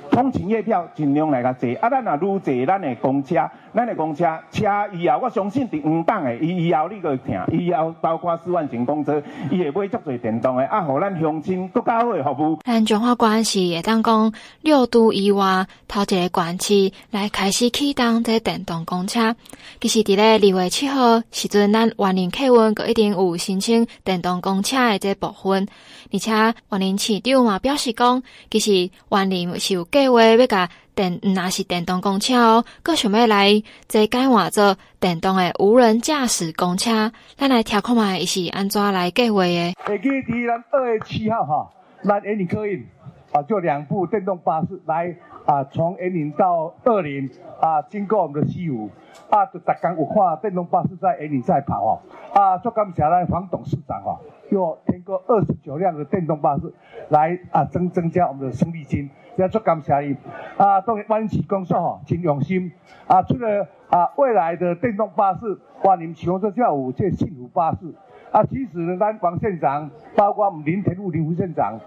[0.09, 3.35] 通勤月票尽量来较坐，啊，咱若愈坐，咱的公车，
[3.75, 12.59] 咱的公车车以后，我相信伫黄档的，伊以后你会听，以后包括示范型公车，伊会买足侪电动的，啊，互咱乡亲更较好的服务。
[12.63, 14.31] 咱彰化关系会当讲
[14.61, 19.35] 六都以外头一个县市来开始启动这电动公车，
[19.81, 25.67] 其实伫咧二月七号时阵，咱员林客运阁一定有申请电动公车的这部分，
[26.11, 39.73] 而且员林市长嘛表示讲，其实员林是有计划要甲电，那是电动公车哦，阁想要来再改换做电动的无人驾驶公车，咱来听看觅伊是安怎来计划的。
[39.85, 41.69] 会记伫咱二月七号哈，
[42.03, 42.85] 咱员林客运
[43.31, 47.29] 啊，就两部电动巴士来啊，从员林到二零
[47.59, 48.89] 啊，经过我们的西湖
[49.29, 52.01] 啊，就逐工有看电动巴士在员林在跑哦，
[52.33, 54.19] 啊，做感谢咱黄董事长哈，
[54.51, 56.73] 又添过二十九辆的电动巴士
[57.09, 59.09] 来啊，增增加我们的生力军。
[59.35, 60.15] 要做感谢伊
[60.57, 62.71] 啊，当员林市公所吼，真用心
[63.07, 67.93] 啊，除了啊未来的电动巴士，员林市公所叫有这幸福巴士
[68.31, 68.43] 啊。
[68.43, 71.79] 其实呢，咱王县长，包括我们林田务林副县长，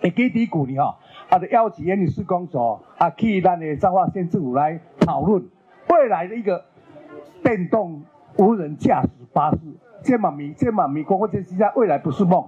[0.00, 0.96] 会记伫旧年吼，
[1.30, 5.48] 啊，就邀请员林市公所啊，去咱的彰化县政府来讨论
[5.88, 6.64] 未来的一个
[7.42, 8.02] 电动
[8.36, 9.58] 无人驾驶巴士。
[10.02, 12.46] 这么咪，这么咪，讲我这实在未来不是梦。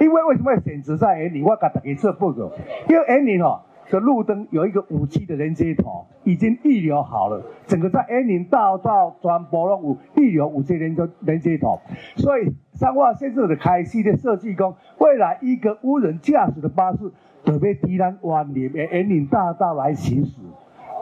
[0.00, 1.44] 因为为什么要选择在员林？
[1.44, 2.52] 我给大家做报告。
[2.88, 7.42] 因为员林哦，的路灯有一个五 G 的连接头，已经预留好了。
[7.66, 11.80] 整个在员林到到全部拢有预留五 G 连接连接头，
[12.16, 17.12] 所以三化县政府的开系列设计工，未来一个无人驾驶的巴士，
[17.44, 20.40] 特别提咱员林的员林大道来行驶。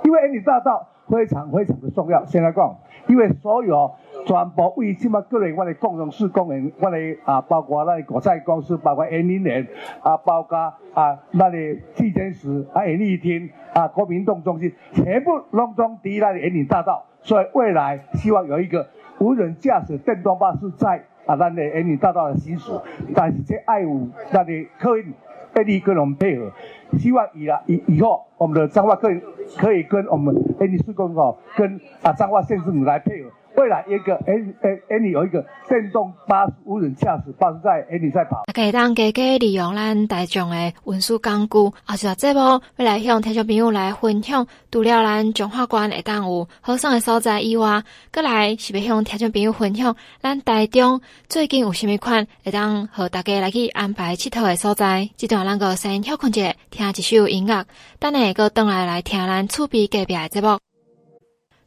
[0.02, 2.24] 因为员林大道非常非常的重要。
[2.24, 3.92] 先来讲，因为所有
[4.26, 9.66] 全部为即马各类我哋共同施工人，我哋啊包括咱国际公司，包括园林园
[10.02, 10.56] 啊，包括
[10.94, 17.04] 啊那哋地检室啊演艺厅啊国民动中心，全部拢总伫咱园林大道。
[17.22, 22.72] 所以未来希望有一个无人驾驶电动巴士在啊咱的园林大道的行驶，
[23.14, 25.12] 但是这爱有咱的客运
[25.56, 26.50] 愿意跟我们配合，
[26.98, 29.20] 希望以以以后我们的彰化客运
[29.58, 33.30] 可以跟我们园林市公所跟啊彰化县政府来配合。
[33.56, 38.44] 未来一个 N N N 有一个电动巴士无人驾驶巴士在 N 在跑。
[38.54, 47.82] 可以当加加利用咱大众的运输工具，也是话这部未来向听众朋友来分享，除了咱彰化县会当有好耍的所在以外，
[48.12, 55.10] 过来是要向听众朋友分享，咱大众最近有虾米款会当和大家来去安排佚佗的所在。
[55.16, 57.64] 这段咱个先休困一下，听一首音乐，
[57.98, 60.58] 等下个转来来听咱厝边隔壁的节目。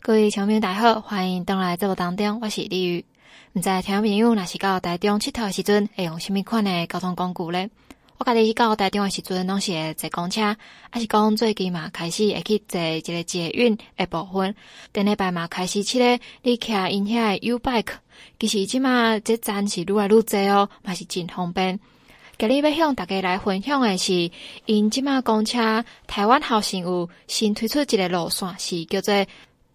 [0.06, 3.06] 各位听众朋友，大家好，欢迎登来节目当中，我是李宇。
[3.54, 7.70] 唔知听众朋友，若是到台中佚佗的时阵，会用虾米款的交通工具咧？
[8.18, 10.58] 我家己去到台中的时阵，拢是会坐公车，
[10.89, 14.54] 还是讲最近嘛开始会去坐一个捷运的部分。
[14.92, 17.94] 顶礼拜嘛开始去咧，你骑因遐的 U bike，
[18.38, 21.80] 其实即马这站是愈来愈济哦，嘛是真方便。
[22.38, 24.30] 今日要向大家来分享的是，
[24.66, 29.26] 因即马公车台湾好行有新推出一个路线，是叫做。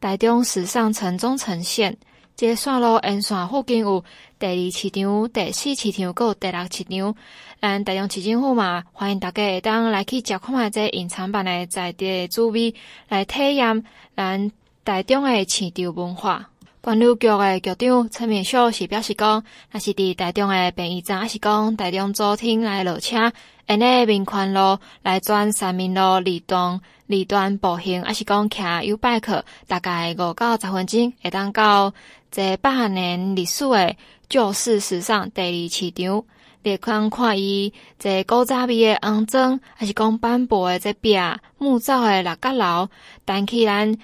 [0.01, 1.97] 台中时尚城中城线，
[2.37, 4.05] 这线路沿线附近有
[4.39, 7.17] 第二市场、第四市场，搁有第六市场。
[7.61, 12.77] 咱台中市政府嘛，欢迎大家会当来去食看卖这隐藏版的在地滋味，
[13.09, 13.85] 来体验
[14.15, 14.53] 咱
[14.85, 16.49] 台中的市场文化。
[16.81, 23.33] 管理局的局长陈明秀是表示讲，若是伫台中的便宜站，还是讲台中租厅来落车，
[23.69, 26.81] 沿个民权路来转三民路二段。
[27.11, 31.95] 二段步行，还是讲骑 U bike，大概五到十分钟，会当到
[32.31, 33.97] 这百年历史的
[34.29, 36.23] 旧市时尚第二市场。
[36.63, 41.17] 你看看伊这古早味的红砖，还是讲斑驳的这壁
[41.57, 42.91] 木造的六角楼，
[43.25, 43.97] 带起咱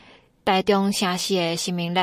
[0.42, 1.98] 台中城市的生命力。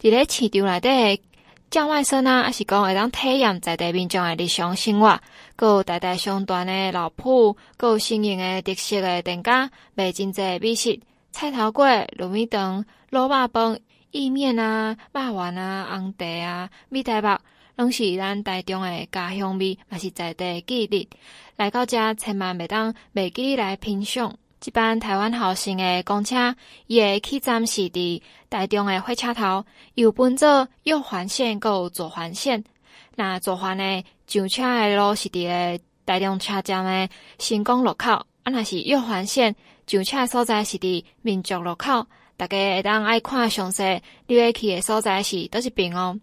[0.00, 1.22] 伫咧市场内底。
[1.70, 5.20] 叫卖声啊，还是讲会当体验在地民众的日常生活，
[5.54, 10.98] 搁有代代相传的老铺，搁有新颖的特色的店家，卖真济美食，
[11.30, 13.80] 菜头粿、糯米肠、卤肉饭、
[14.10, 17.38] 意面啊、肉丸啊、红茶啊、米苔肉，
[17.76, 21.08] 拢是咱台中的家乡味，也是在地记忆。
[21.54, 24.34] 来到这千万袂当袂记来品尝。
[24.60, 26.54] 这班台湾好行的公车，
[26.86, 28.20] 伊会起站是伫
[28.50, 32.62] 台中的火车头，有分做右环线，搁有左环线。
[33.14, 42.06] 那左环的上车的路是伫个台中车站的新光路口，啊，若是右环线上车的所在是伫民族路口。
[42.36, 46.20] 大家会当爱看详细，你要去的所在是倒一边哦。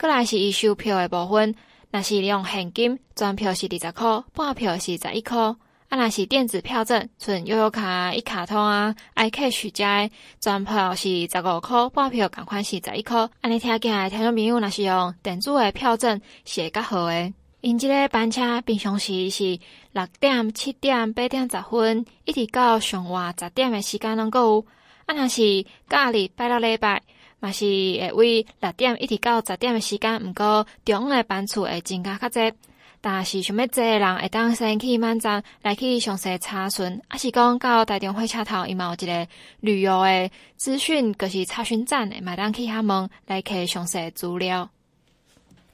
[0.00, 1.54] 过来是伊收票的部分，
[1.90, 5.54] 若是用现金，专票是二十块，半票是十一块。
[5.94, 13.28] 啊，若是电子票证，存悠游卡、一卡通啊，iCash 加专票是十五块，半票共款是十一块。
[13.40, 17.32] 安尼听起来，听众朋友若是用电子的票证是会较好诶。
[17.60, 19.56] 因即个班车平常时是
[19.92, 24.66] 六点、七点、八点十分，一直到上午十点的时间拢够有。
[25.06, 27.02] 啊，若是假日拜六礼拜，
[27.38, 32.52] 嘛是会为六点一直到十点的时间，毋过中午的班次会增加较济。
[33.06, 39.28] 但是想要坐的人会当先去网站来去详细查询，还是讲到台中火车头，伊嘛有一个
[39.60, 44.70] 旅游的资讯，就是查询站的，嘛当去遐问来去详细资料。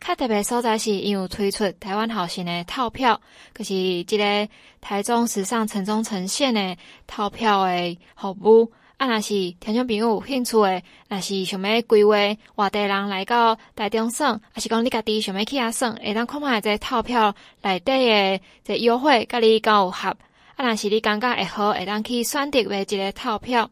[0.01, 3.21] 较特别所在是，因有推出台湾好行的套票，
[3.55, 4.49] 就是这个
[4.81, 8.73] 台中时尚城中城线的套票的服务。
[9.01, 12.17] 啊，若是听众朋友有兴趣诶，若是想要规划
[12.57, 20.09] 外地人来到台中耍，还是讲你家己想要去遐耍，会当看卖这套票内底诶这优惠，甲你够有合。
[20.11, 23.71] 啊，若是你感觉会好，会当去选择买一个套票。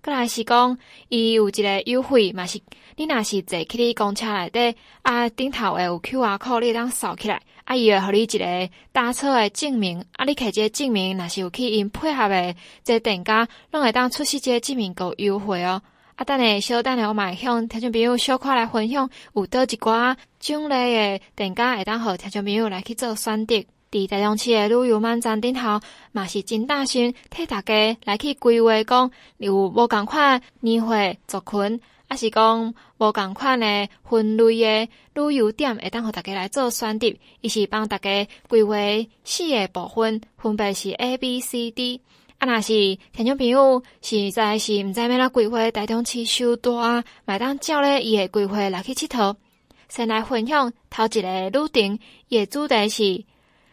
[0.00, 0.78] 个来是讲，
[1.10, 2.58] 伊有一个优惠嘛是，
[2.96, 7.40] 你若是坐去你公车内底，啊顶头会有 QR code，你当扫起来。
[7.64, 12.54] 啊，伊会互你一个搭车的证明，啊，你摕这个证明，若是有去因配合的
[12.84, 15.80] 这店家，拢会当出示这个证明够优惠哦。
[16.16, 23.64] 啊，等下小等下我嘛会向听众朋友小可来分享，有倒一寡种类的店家会当互听众朋友来去做选择。
[23.90, 25.80] 伫台中市的旅游网站顶头，
[26.12, 31.80] 嘛是真大心替大家来去规划，讲有无共款年会族群。
[32.14, 37.12] 还是讲无共款的分类的旅游点，会当互大家来做选择。
[37.40, 38.76] 伊是帮大家规划
[39.24, 42.00] 四个部分，分别是 A、B、C、D。
[42.38, 42.72] 啊，若是
[43.12, 49.34] 听众朋友实在是毋知要哪规划台中市收大，麦当照咧伊诶规划来去佚佗。
[49.88, 51.98] 先来分享头一个路程，
[52.28, 53.24] 伊诶主题是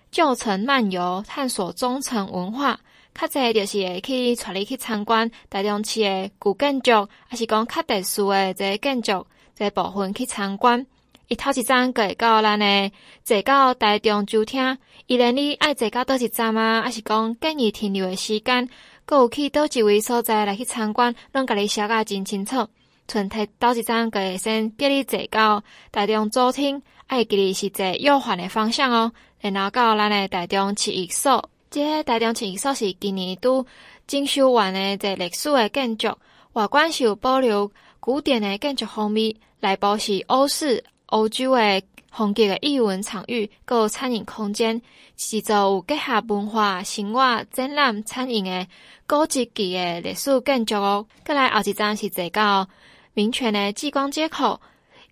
[0.09, 2.79] 旧城漫游，探索中城文化。
[3.21, 10.83] 较济就是会去带你去参观台中市诶古建筑，抑是讲较特殊诶这个建筑这个部分去参观。
[11.27, 12.91] 伊头一站会到咱诶
[13.23, 18.67] 坐到台中州厅，伊连你爱坐到倒一站啊，抑是讲建议停留诶时间，
[19.05, 22.67] 阁有去倒一位所在来去参观，拢甲你写甲真清楚。
[23.07, 29.11] 剩摕倒一站，会先叫你坐到台中州厅，爱记哩是坐右环诶方向哦，
[29.41, 31.50] 然后到咱诶台中市役所。
[31.71, 33.65] 即个台中市役所是今年拄
[34.05, 36.13] 整修完诶，这历史诶建筑，
[36.51, 44.81] 外观是有保留古典诶建筑风味，内部是欧式、欧洲诶风格诶艺文场域，阁有餐饮空间，
[45.15, 48.67] 是做有结合文化、生活、展览、餐饮诶
[49.07, 51.07] 高级级诶历史建筑哦。
[51.23, 52.67] 阁来后一站是坐到
[53.13, 54.59] 民权诶继光街口，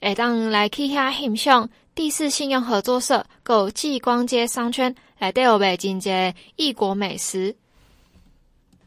[0.01, 4.93] 会当来去遐欣赏第四信用合作社，阁有继光街商圈。
[5.19, 6.09] 内底有卖真济
[6.55, 7.53] 异国美食，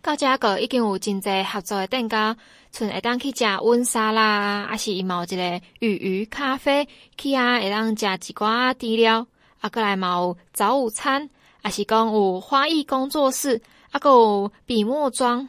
[0.01, 2.35] 到遮个已经有真济合作诶店家，
[2.73, 9.27] 像会当去食温沙拉，还是伊嘛有一个鱼鱼咖啡，去遐会当食一寡猪料，
[9.61, 11.29] 啊，阁来嘛有早午餐，
[11.63, 13.61] 还是讲有花艺工作室，
[13.91, 15.47] 啊，阁有笔墨庄，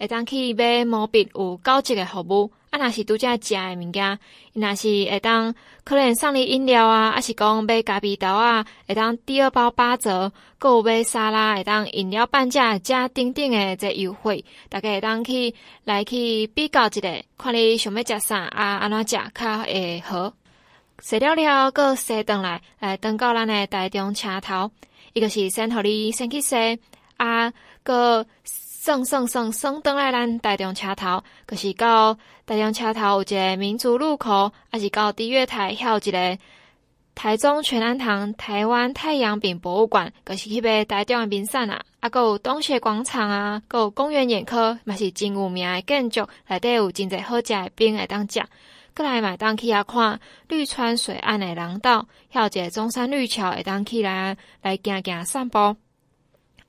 [0.00, 2.50] 会当去买毛笔，有高级诶服务。
[2.70, 4.18] 啊，若是拄则食诶物件，
[4.52, 5.54] 若是会当
[5.84, 15.54] 可能送你饮料啊，还是讲买咖啡豆啊，会当第二包八折，阁有买沙拉，会当饮料半价加等等诶这优惠，大家会当去
[15.84, 20.32] 来去比较一下，看你想要食啥啊，安怎食较会好。
[21.00, 24.70] 洗了了，阁洗转来，来登到咱诶台中车头，
[25.14, 26.78] 伊个是先互你先去洗
[27.16, 27.50] 啊，
[27.82, 28.26] 阁。
[28.80, 32.16] 算算算算，转来咱台中车头，可、就是到
[32.48, 36.38] 台中车头有一个民族路口，还是到低月台，还有一个
[37.14, 48.42] 台中全安堂、台湾太阳饼博物馆，可、是迄个台中的名产啊，啊，阁有东协广场啊，阁有公园眼科，嘛是真有名的建筑，内底有真侪好食的饼会当食，
[48.94, 50.18] 阁来嘛当去遐看
[50.48, 55.76] 绿川水岸的廊道，还有一个中山绿桥会当起来来行行散步。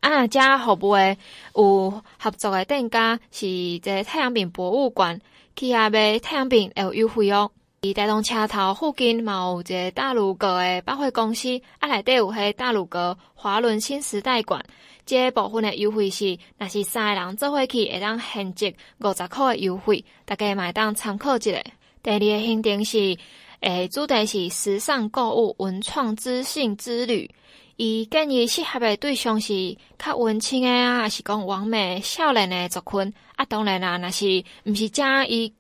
[0.02, 1.18] 啊，遮服务诶
[1.56, 3.48] 有合作诶店家是
[3.80, 5.20] 这太阳饼博物馆，
[5.60, 7.52] 去遐买太阳饼会有优惠哦。
[7.82, 14.64] 伫台中车头附近嘛有一个大鲁阁诶百货公司，啊内底有迄大鲁阁华伦新时代馆，
[15.06, 21.62] 这部分诶优惠是，若是三个人做伙去会当限值五十块诶优惠，大家嘛会当参考一下。
[22.02, 23.18] 第二个行程是，
[23.62, 27.30] 诶主题是时尚购物文创资讯之旅。
[27.76, 33.46] 伊建议适合的对象是较文青的啊，还是讲网美少年的族群啊？
[33.46, 35.54] 当然啦，若是毋是遮伊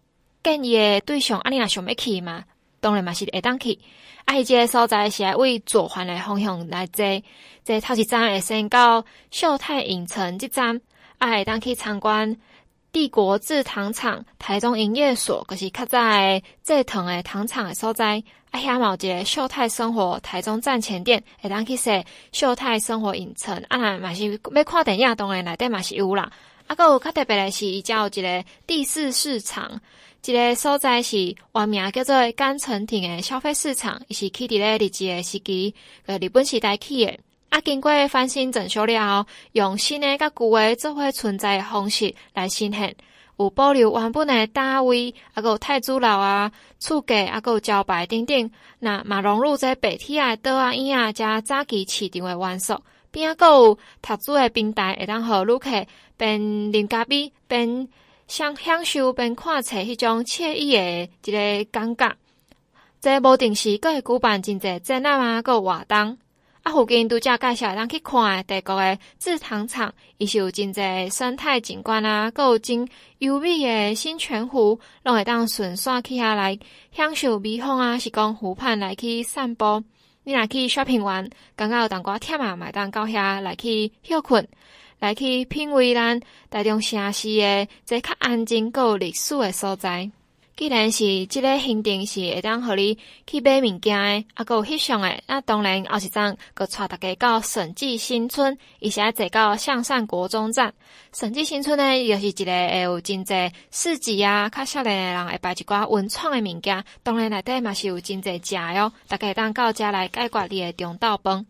[0.43, 2.43] 建议的对象，啊，你若想要去嘛？
[2.81, 3.79] 当然嘛是会当去。
[4.25, 7.05] 啊，伊即个所在是为左环的方向来坐，
[7.63, 10.81] 坐头一站会先到秀泰影城这站，
[11.19, 12.35] 啊，会当去参观。
[12.91, 18.23] 帝国制糖厂台中营业所，可是较在蔗糖诶糖厂诶所在。
[18.51, 23.55] 啊，遐有一个秀泰生活台中站前店，会当去说秀泰生活影城。
[23.67, 24.25] 啊，若嘛是
[24.55, 26.31] 要看电影，当然内底嘛是有啦。
[26.65, 29.79] 啊，阁有较特别诶是，伊遮有一个第四市场，
[30.25, 35.75] 一个所在是原名叫做甘城町诶消费市场，伊是起伫咧日治诶时期，
[36.07, 37.19] 呃，日本时代起诶。
[37.49, 42.95] 啊，经过翻新整修了后，用新的甲旧的做伙存在的方式来实现，
[43.37, 48.51] 有保留原本的单位，啊，有太子楼啊、厝架，啊，有招牌等等。
[48.77, 52.79] 那嘛融入在白天啊、桌啊、椅啊，加早期市场的元素。
[53.11, 55.87] 边啊，有读书的平台，会当互旅客
[56.17, 57.87] 边啉咖啡边
[58.27, 62.15] 享享受边看册，迄种惬意的一个感觉。
[63.01, 66.19] 这无定时，阁会举办真侪展览啊，阁有活动。
[66.71, 76.57] 附近拄则介绍人去看的德国的制糖厂，伊是有真济生态景观啊，阁有真优美的新泉湖，拢会当顺线去遐来
[76.91, 79.83] 享受美风啊，是讲湖畔来去散步。
[80.23, 84.47] 你若去 shopping 完，感觉有淡薄忝啊，买当到遐来去休困，
[84.99, 90.11] 来去品味咱台中城市的这较安静、阁有历史的所在。
[90.59, 100.73] 既然是即个行程是会当互你去买物件诶，啊，阁有翕相诶，那当然后一站阁带大家到审计新村，伊是爱坐到向善国中站。
[101.13, 103.33] 审计新村呢，又是一个会有真济
[103.71, 108.91] 市集啊，较少年诶人会摆一寡文创诶物件，当然内底嘛是有真济食诶哦。
[109.07, 111.45] 大家当到遮来解决你诶中昼饭。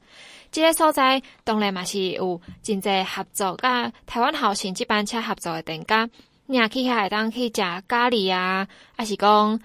[0.51, 6.07] 这个所在当然嘛是有真济合作，甲台湾好行这班车合作诶店家，
[6.51, 9.59] 你也去遐会当去食咖喱啊，还是讲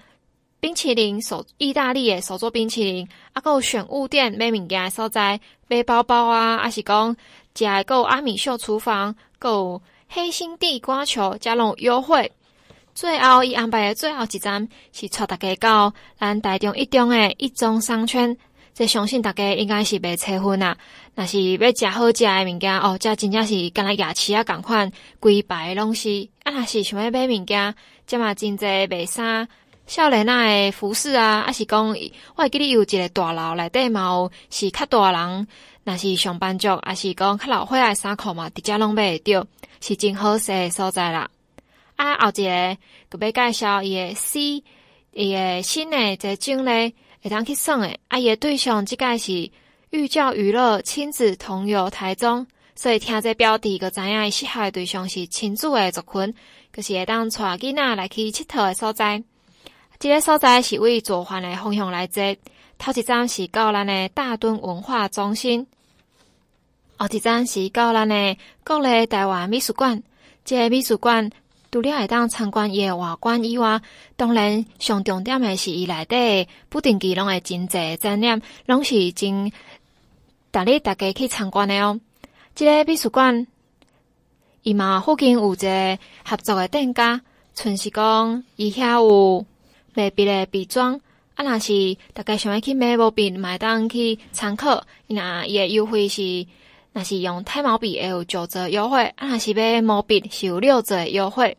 [0.59, 7.17] 冰淇淋手意大利的手作冰淇淋，啊，还有选物店买物件诶所在，背包包啊，还是讲
[7.55, 12.31] 食个有阿米秀厨房，有黑心地瓜球加拢优惠。
[12.93, 18.37] 最后伊安排的最后一站是带大家到咱台中一中诶一中商圈。
[18.75, 20.77] 这相信大家应该是袂切分啊，
[21.15, 27.73] 若是要食好食的物件哦，这真正是敢若夜市啊，共款规排拢是啊，若是想要买物件，
[28.05, 29.47] 这嘛真济卖衫、
[29.87, 30.33] 少年仔
[30.65, 35.47] 的服饰啊，啊是讲我会记得有一个大楼内底嘛有是较大人，
[35.85, 39.47] 若是上班族，啊是讲较老岁仔衫裤嘛，直接拢买会到，
[39.79, 41.29] 是真好势的所在啦。
[41.95, 42.77] 啊，后一个
[43.09, 44.61] 佮要介绍伊个 C，
[45.13, 46.93] 伊个新的这种类。
[47.25, 49.49] 会当去耍诶，啊，伊诶对象即个是
[49.89, 52.45] 寓教于乐亲子同游台中，
[52.75, 56.35] 所以听这标题个知影伊适合诶对象是亲子诶族群，
[56.71, 59.23] 就是会当带囡仔来去佚佗诶所在。
[59.97, 62.21] 即、个所在是为左环诶方向来坐，
[62.77, 65.65] 头一站是到咱诶大墩文化中心，
[66.97, 70.03] 后一站是到咱诶国立台湾美术馆，
[70.43, 71.31] 即、个美术馆。
[71.75, 73.81] 除了会当参观伊诶外观以外，
[74.15, 79.51] 当然上重点的是伊内底不定期拢会真侪展览，拢是真
[80.51, 81.99] 带你大家去参观的哦。
[82.55, 83.45] 即、个美术馆，
[84.63, 87.19] 伊嘛附近有一个合作诶店家，
[87.53, 89.45] 纯是讲伊遐有
[89.93, 91.01] 卖笔的笔装，
[91.33, 94.81] 啊，若是大家想要去买毛笔，买当去参考。
[95.07, 96.47] 伊若伊个优惠是，
[96.93, 101.57] 若是用太毛笔会有九折优惠，啊，若是买毛笔是有六折优惠。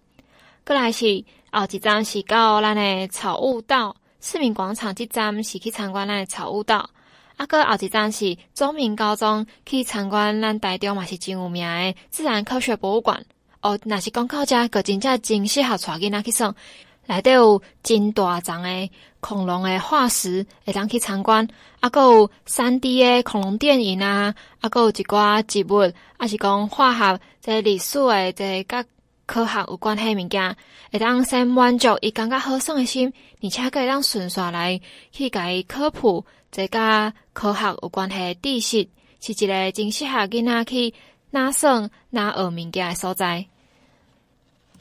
[0.66, 6.90] 过来是后一站是到咱的草悟道市民广场，这站是去参观咱的草悟道。
[7.36, 13.24] 啊，个后一站是中明高中去参观咱台中嘛是真有名的自然科学博物馆。
[13.60, 16.52] 哦，若是讲到遮个真正真适合带囡仔去耍，
[17.06, 18.90] 内底有真大丛诶
[19.20, 21.46] 恐龙诶化石会当去参观，
[21.78, 28.84] 啊，个有三 D 诶恐龙电影啊，啊，个有一寡植物，啊是讲化学、这历史诶这个。
[29.26, 30.56] 科学有关系物件，
[30.92, 33.12] 会当先满足伊感觉好耍的心，
[33.42, 38.88] 而且可以当顺续来去甲伊科普，这甲科学有关系的知识，
[39.20, 40.94] 是一个真适合囡仔去
[41.30, 43.44] 哪耍哪学物件的所在。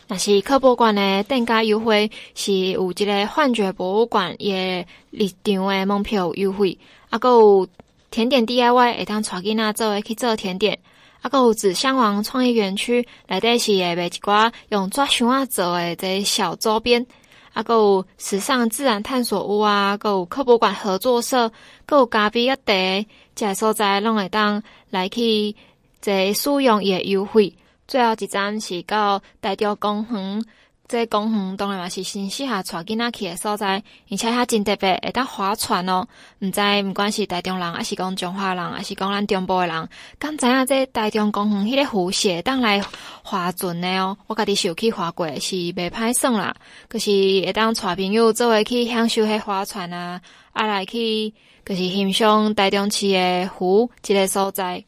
[0.07, 6.77] 若是科博馆的店家优惠，是有一个幻觉博物馆也立场的门票优惠，
[7.09, 7.67] 啊，阁有
[8.11, 10.77] 甜点 DIY，会当带囡仔做去做甜点。
[11.25, 17.03] 啊，有纸箱王创意园区内底是会卖一寡用纸箱啊做诶这小周边。
[17.51, 21.51] 啊，有时尚自然探索屋啊，阁有科博馆合作社，
[21.87, 24.61] 阁有咖啡啊茶，这个所在拢会当
[24.91, 25.55] 来去
[25.99, 27.55] 这使用伊诶优惠。
[27.87, 30.45] 最后一站是到大雕公园。
[30.87, 33.81] 这公园当然嘛是新适合带囡仔去的所在，
[34.11, 36.05] 而且它真特别，会当划船哦。
[36.39, 42.83] 毋知毋管是台中人，还是讲中华人，还是讲咱中部的人，敢知影这台中公园迄个湖是会当来
[43.23, 44.15] 划船的哦。
[44.27, 46.55] 我家己是有去划过，是袂歹耍啦。
[46.87, 50.21] 可、就是会当带朋友做伙去享受迄划船啊，
[50.53, 51.33] 啊来去，
[51.65, 54.83] 就是欣赏台中市的湖即个所在。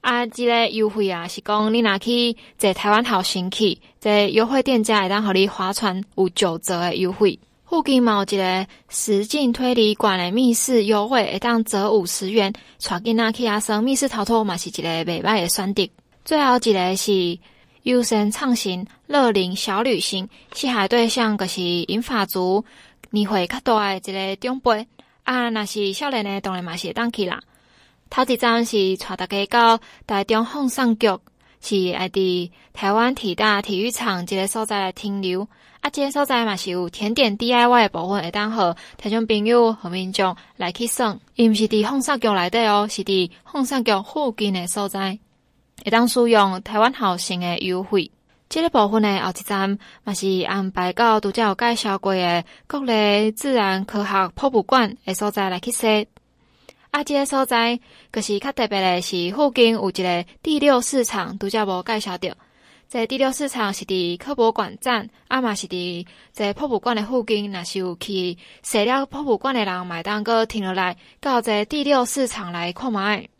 [0.00, 7.38] 啊，这个优惠啊，是讲你若去在台湾好行去，在优惠店家会当互你划船有九折的优惠。
[7.66, 12.52] 附近嘛有一个实景推理馆的密室优惠，会当折五十元。
[12.52, 15.88] 带囡仔去啊，耍密室逃脱嘛是一个袂歹的选择。
[16.24, 17.38] 最后一个是
[17.82, 22.64] 优先畅行乐龄小旅行，适合对象就是银发族、
[23.10, 24.86] 年岁较大的一个长辈。
[25.24, 27.40] 啊，若是少年的，当然嘛是会当去啦。
[28.10, 31.06] 头一站是带大家到台中凤山局，
[31.60, 35.46] 是爱伫台湾体大体育场这个所在来停留。
[35.80, 41.16] 啊，这个所在嘛是有甜点 DIY 的部分，会当和台中朋友和民众来去耍。
[41.36, 45.18] 伊毋是伫凤山局内底哦，是伫凤山局附近的所在，
[45.84, 48.10] 会当使用台湾好行的优惠。
[48.48, 56.06] 这个部分呢，后一站嘛是安排到拄则有介绍过的国立自然科学博物馆的所在来去踅。
[56.90, 57.78] 啊，这个所在，
[58.12, 62.30] 就是较特别的是附近有一个第六市场，拄则无介绍到。
[62.88, 67.52] 这个第六市场是伫科博馆站，啊嘛是伫这博物馆的附近。
[67.52, 73.30] 若是有去踅了博物馆的人，买当阁停落来到这第六市场来看觅。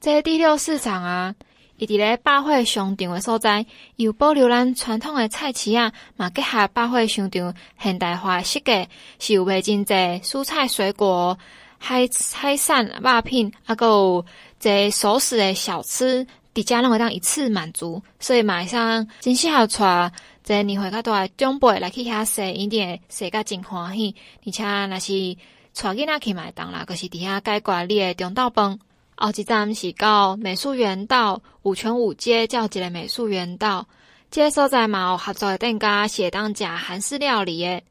[0.00, 1.36] 这个第六市场啊，
[1.76, 3.64] 伊伫咧百货商场的所在，
[3.94, 8.88] 有保留咱传统的菜市啊，嘛结合百货商场现代化设计，
[9.20, 11.38] 是有卖真济蔬菜水果。
[11.82, 14.26] 海海产肉品，啊，搁有
[14.60, 20.12] 这熟食的小吃，伫遮拢会当一次满足，所以马上真适合带
[20.44, 24.14] 这年岁较大的长辈来去遐踅，一定会踅甲真欢喜。
[24.46, 25.36] 而且若是
[25.74, 28.78] 带囡仔去买当啦，搁是伫遐解决你的中昼饭。
[29.16, 33.86] 后一站是到美术园道五泉五街，叫一个美术园道，
[34.30, 37.82] 这个所在嘛有合作的店家是会当食韩式料理的。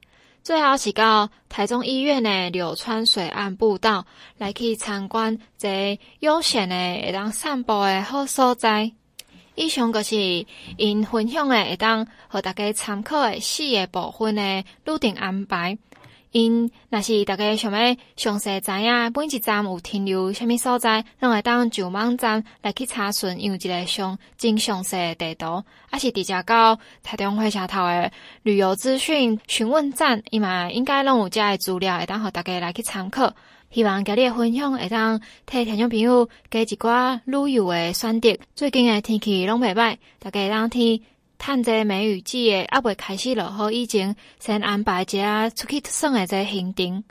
[0.49, 4.07] 最后是到台中医院的柳川水岸步道
[4.39, 8.91] 来去参观这悠闲的会当散步的好所在。
[9.53, 10.47] 以上就是
[10.77, 15.77] 因分享的会当和大家参考的四个部分的路程安排。
[16.31, 28.11] 因若是大家想要详细知影每一站有停留虾米所在，拢会当上网站来去查询，用一个上真详细的地图，还是直接到台中火车头的
[28.43, 33.33] 旅游资讯询问站，伊嘛应该拢有遮个资料，会当互大家来去参考。
[33.71, 38.37] 希望今日分享会当替听众朋友加一寡旅游的选择。
[38.55, 41.01] 最近的天气拢袂歹，大家会当听。
[41.39, 47.03] 趁这梅雨季诶，还未开始落雨以前，先安排一下出去耍诶这行程。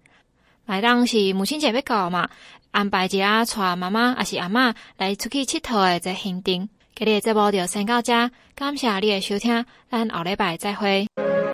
[0.66, 2.28] 来当是母亲节要到嘛，
[2.70, 6.68] 安排一下带妈妈还是阿嬷来出去佚佗诶这行程。
[6.94, 11.08] 今日节目就先到这，感谢你诶收听，咱后礼拜再会。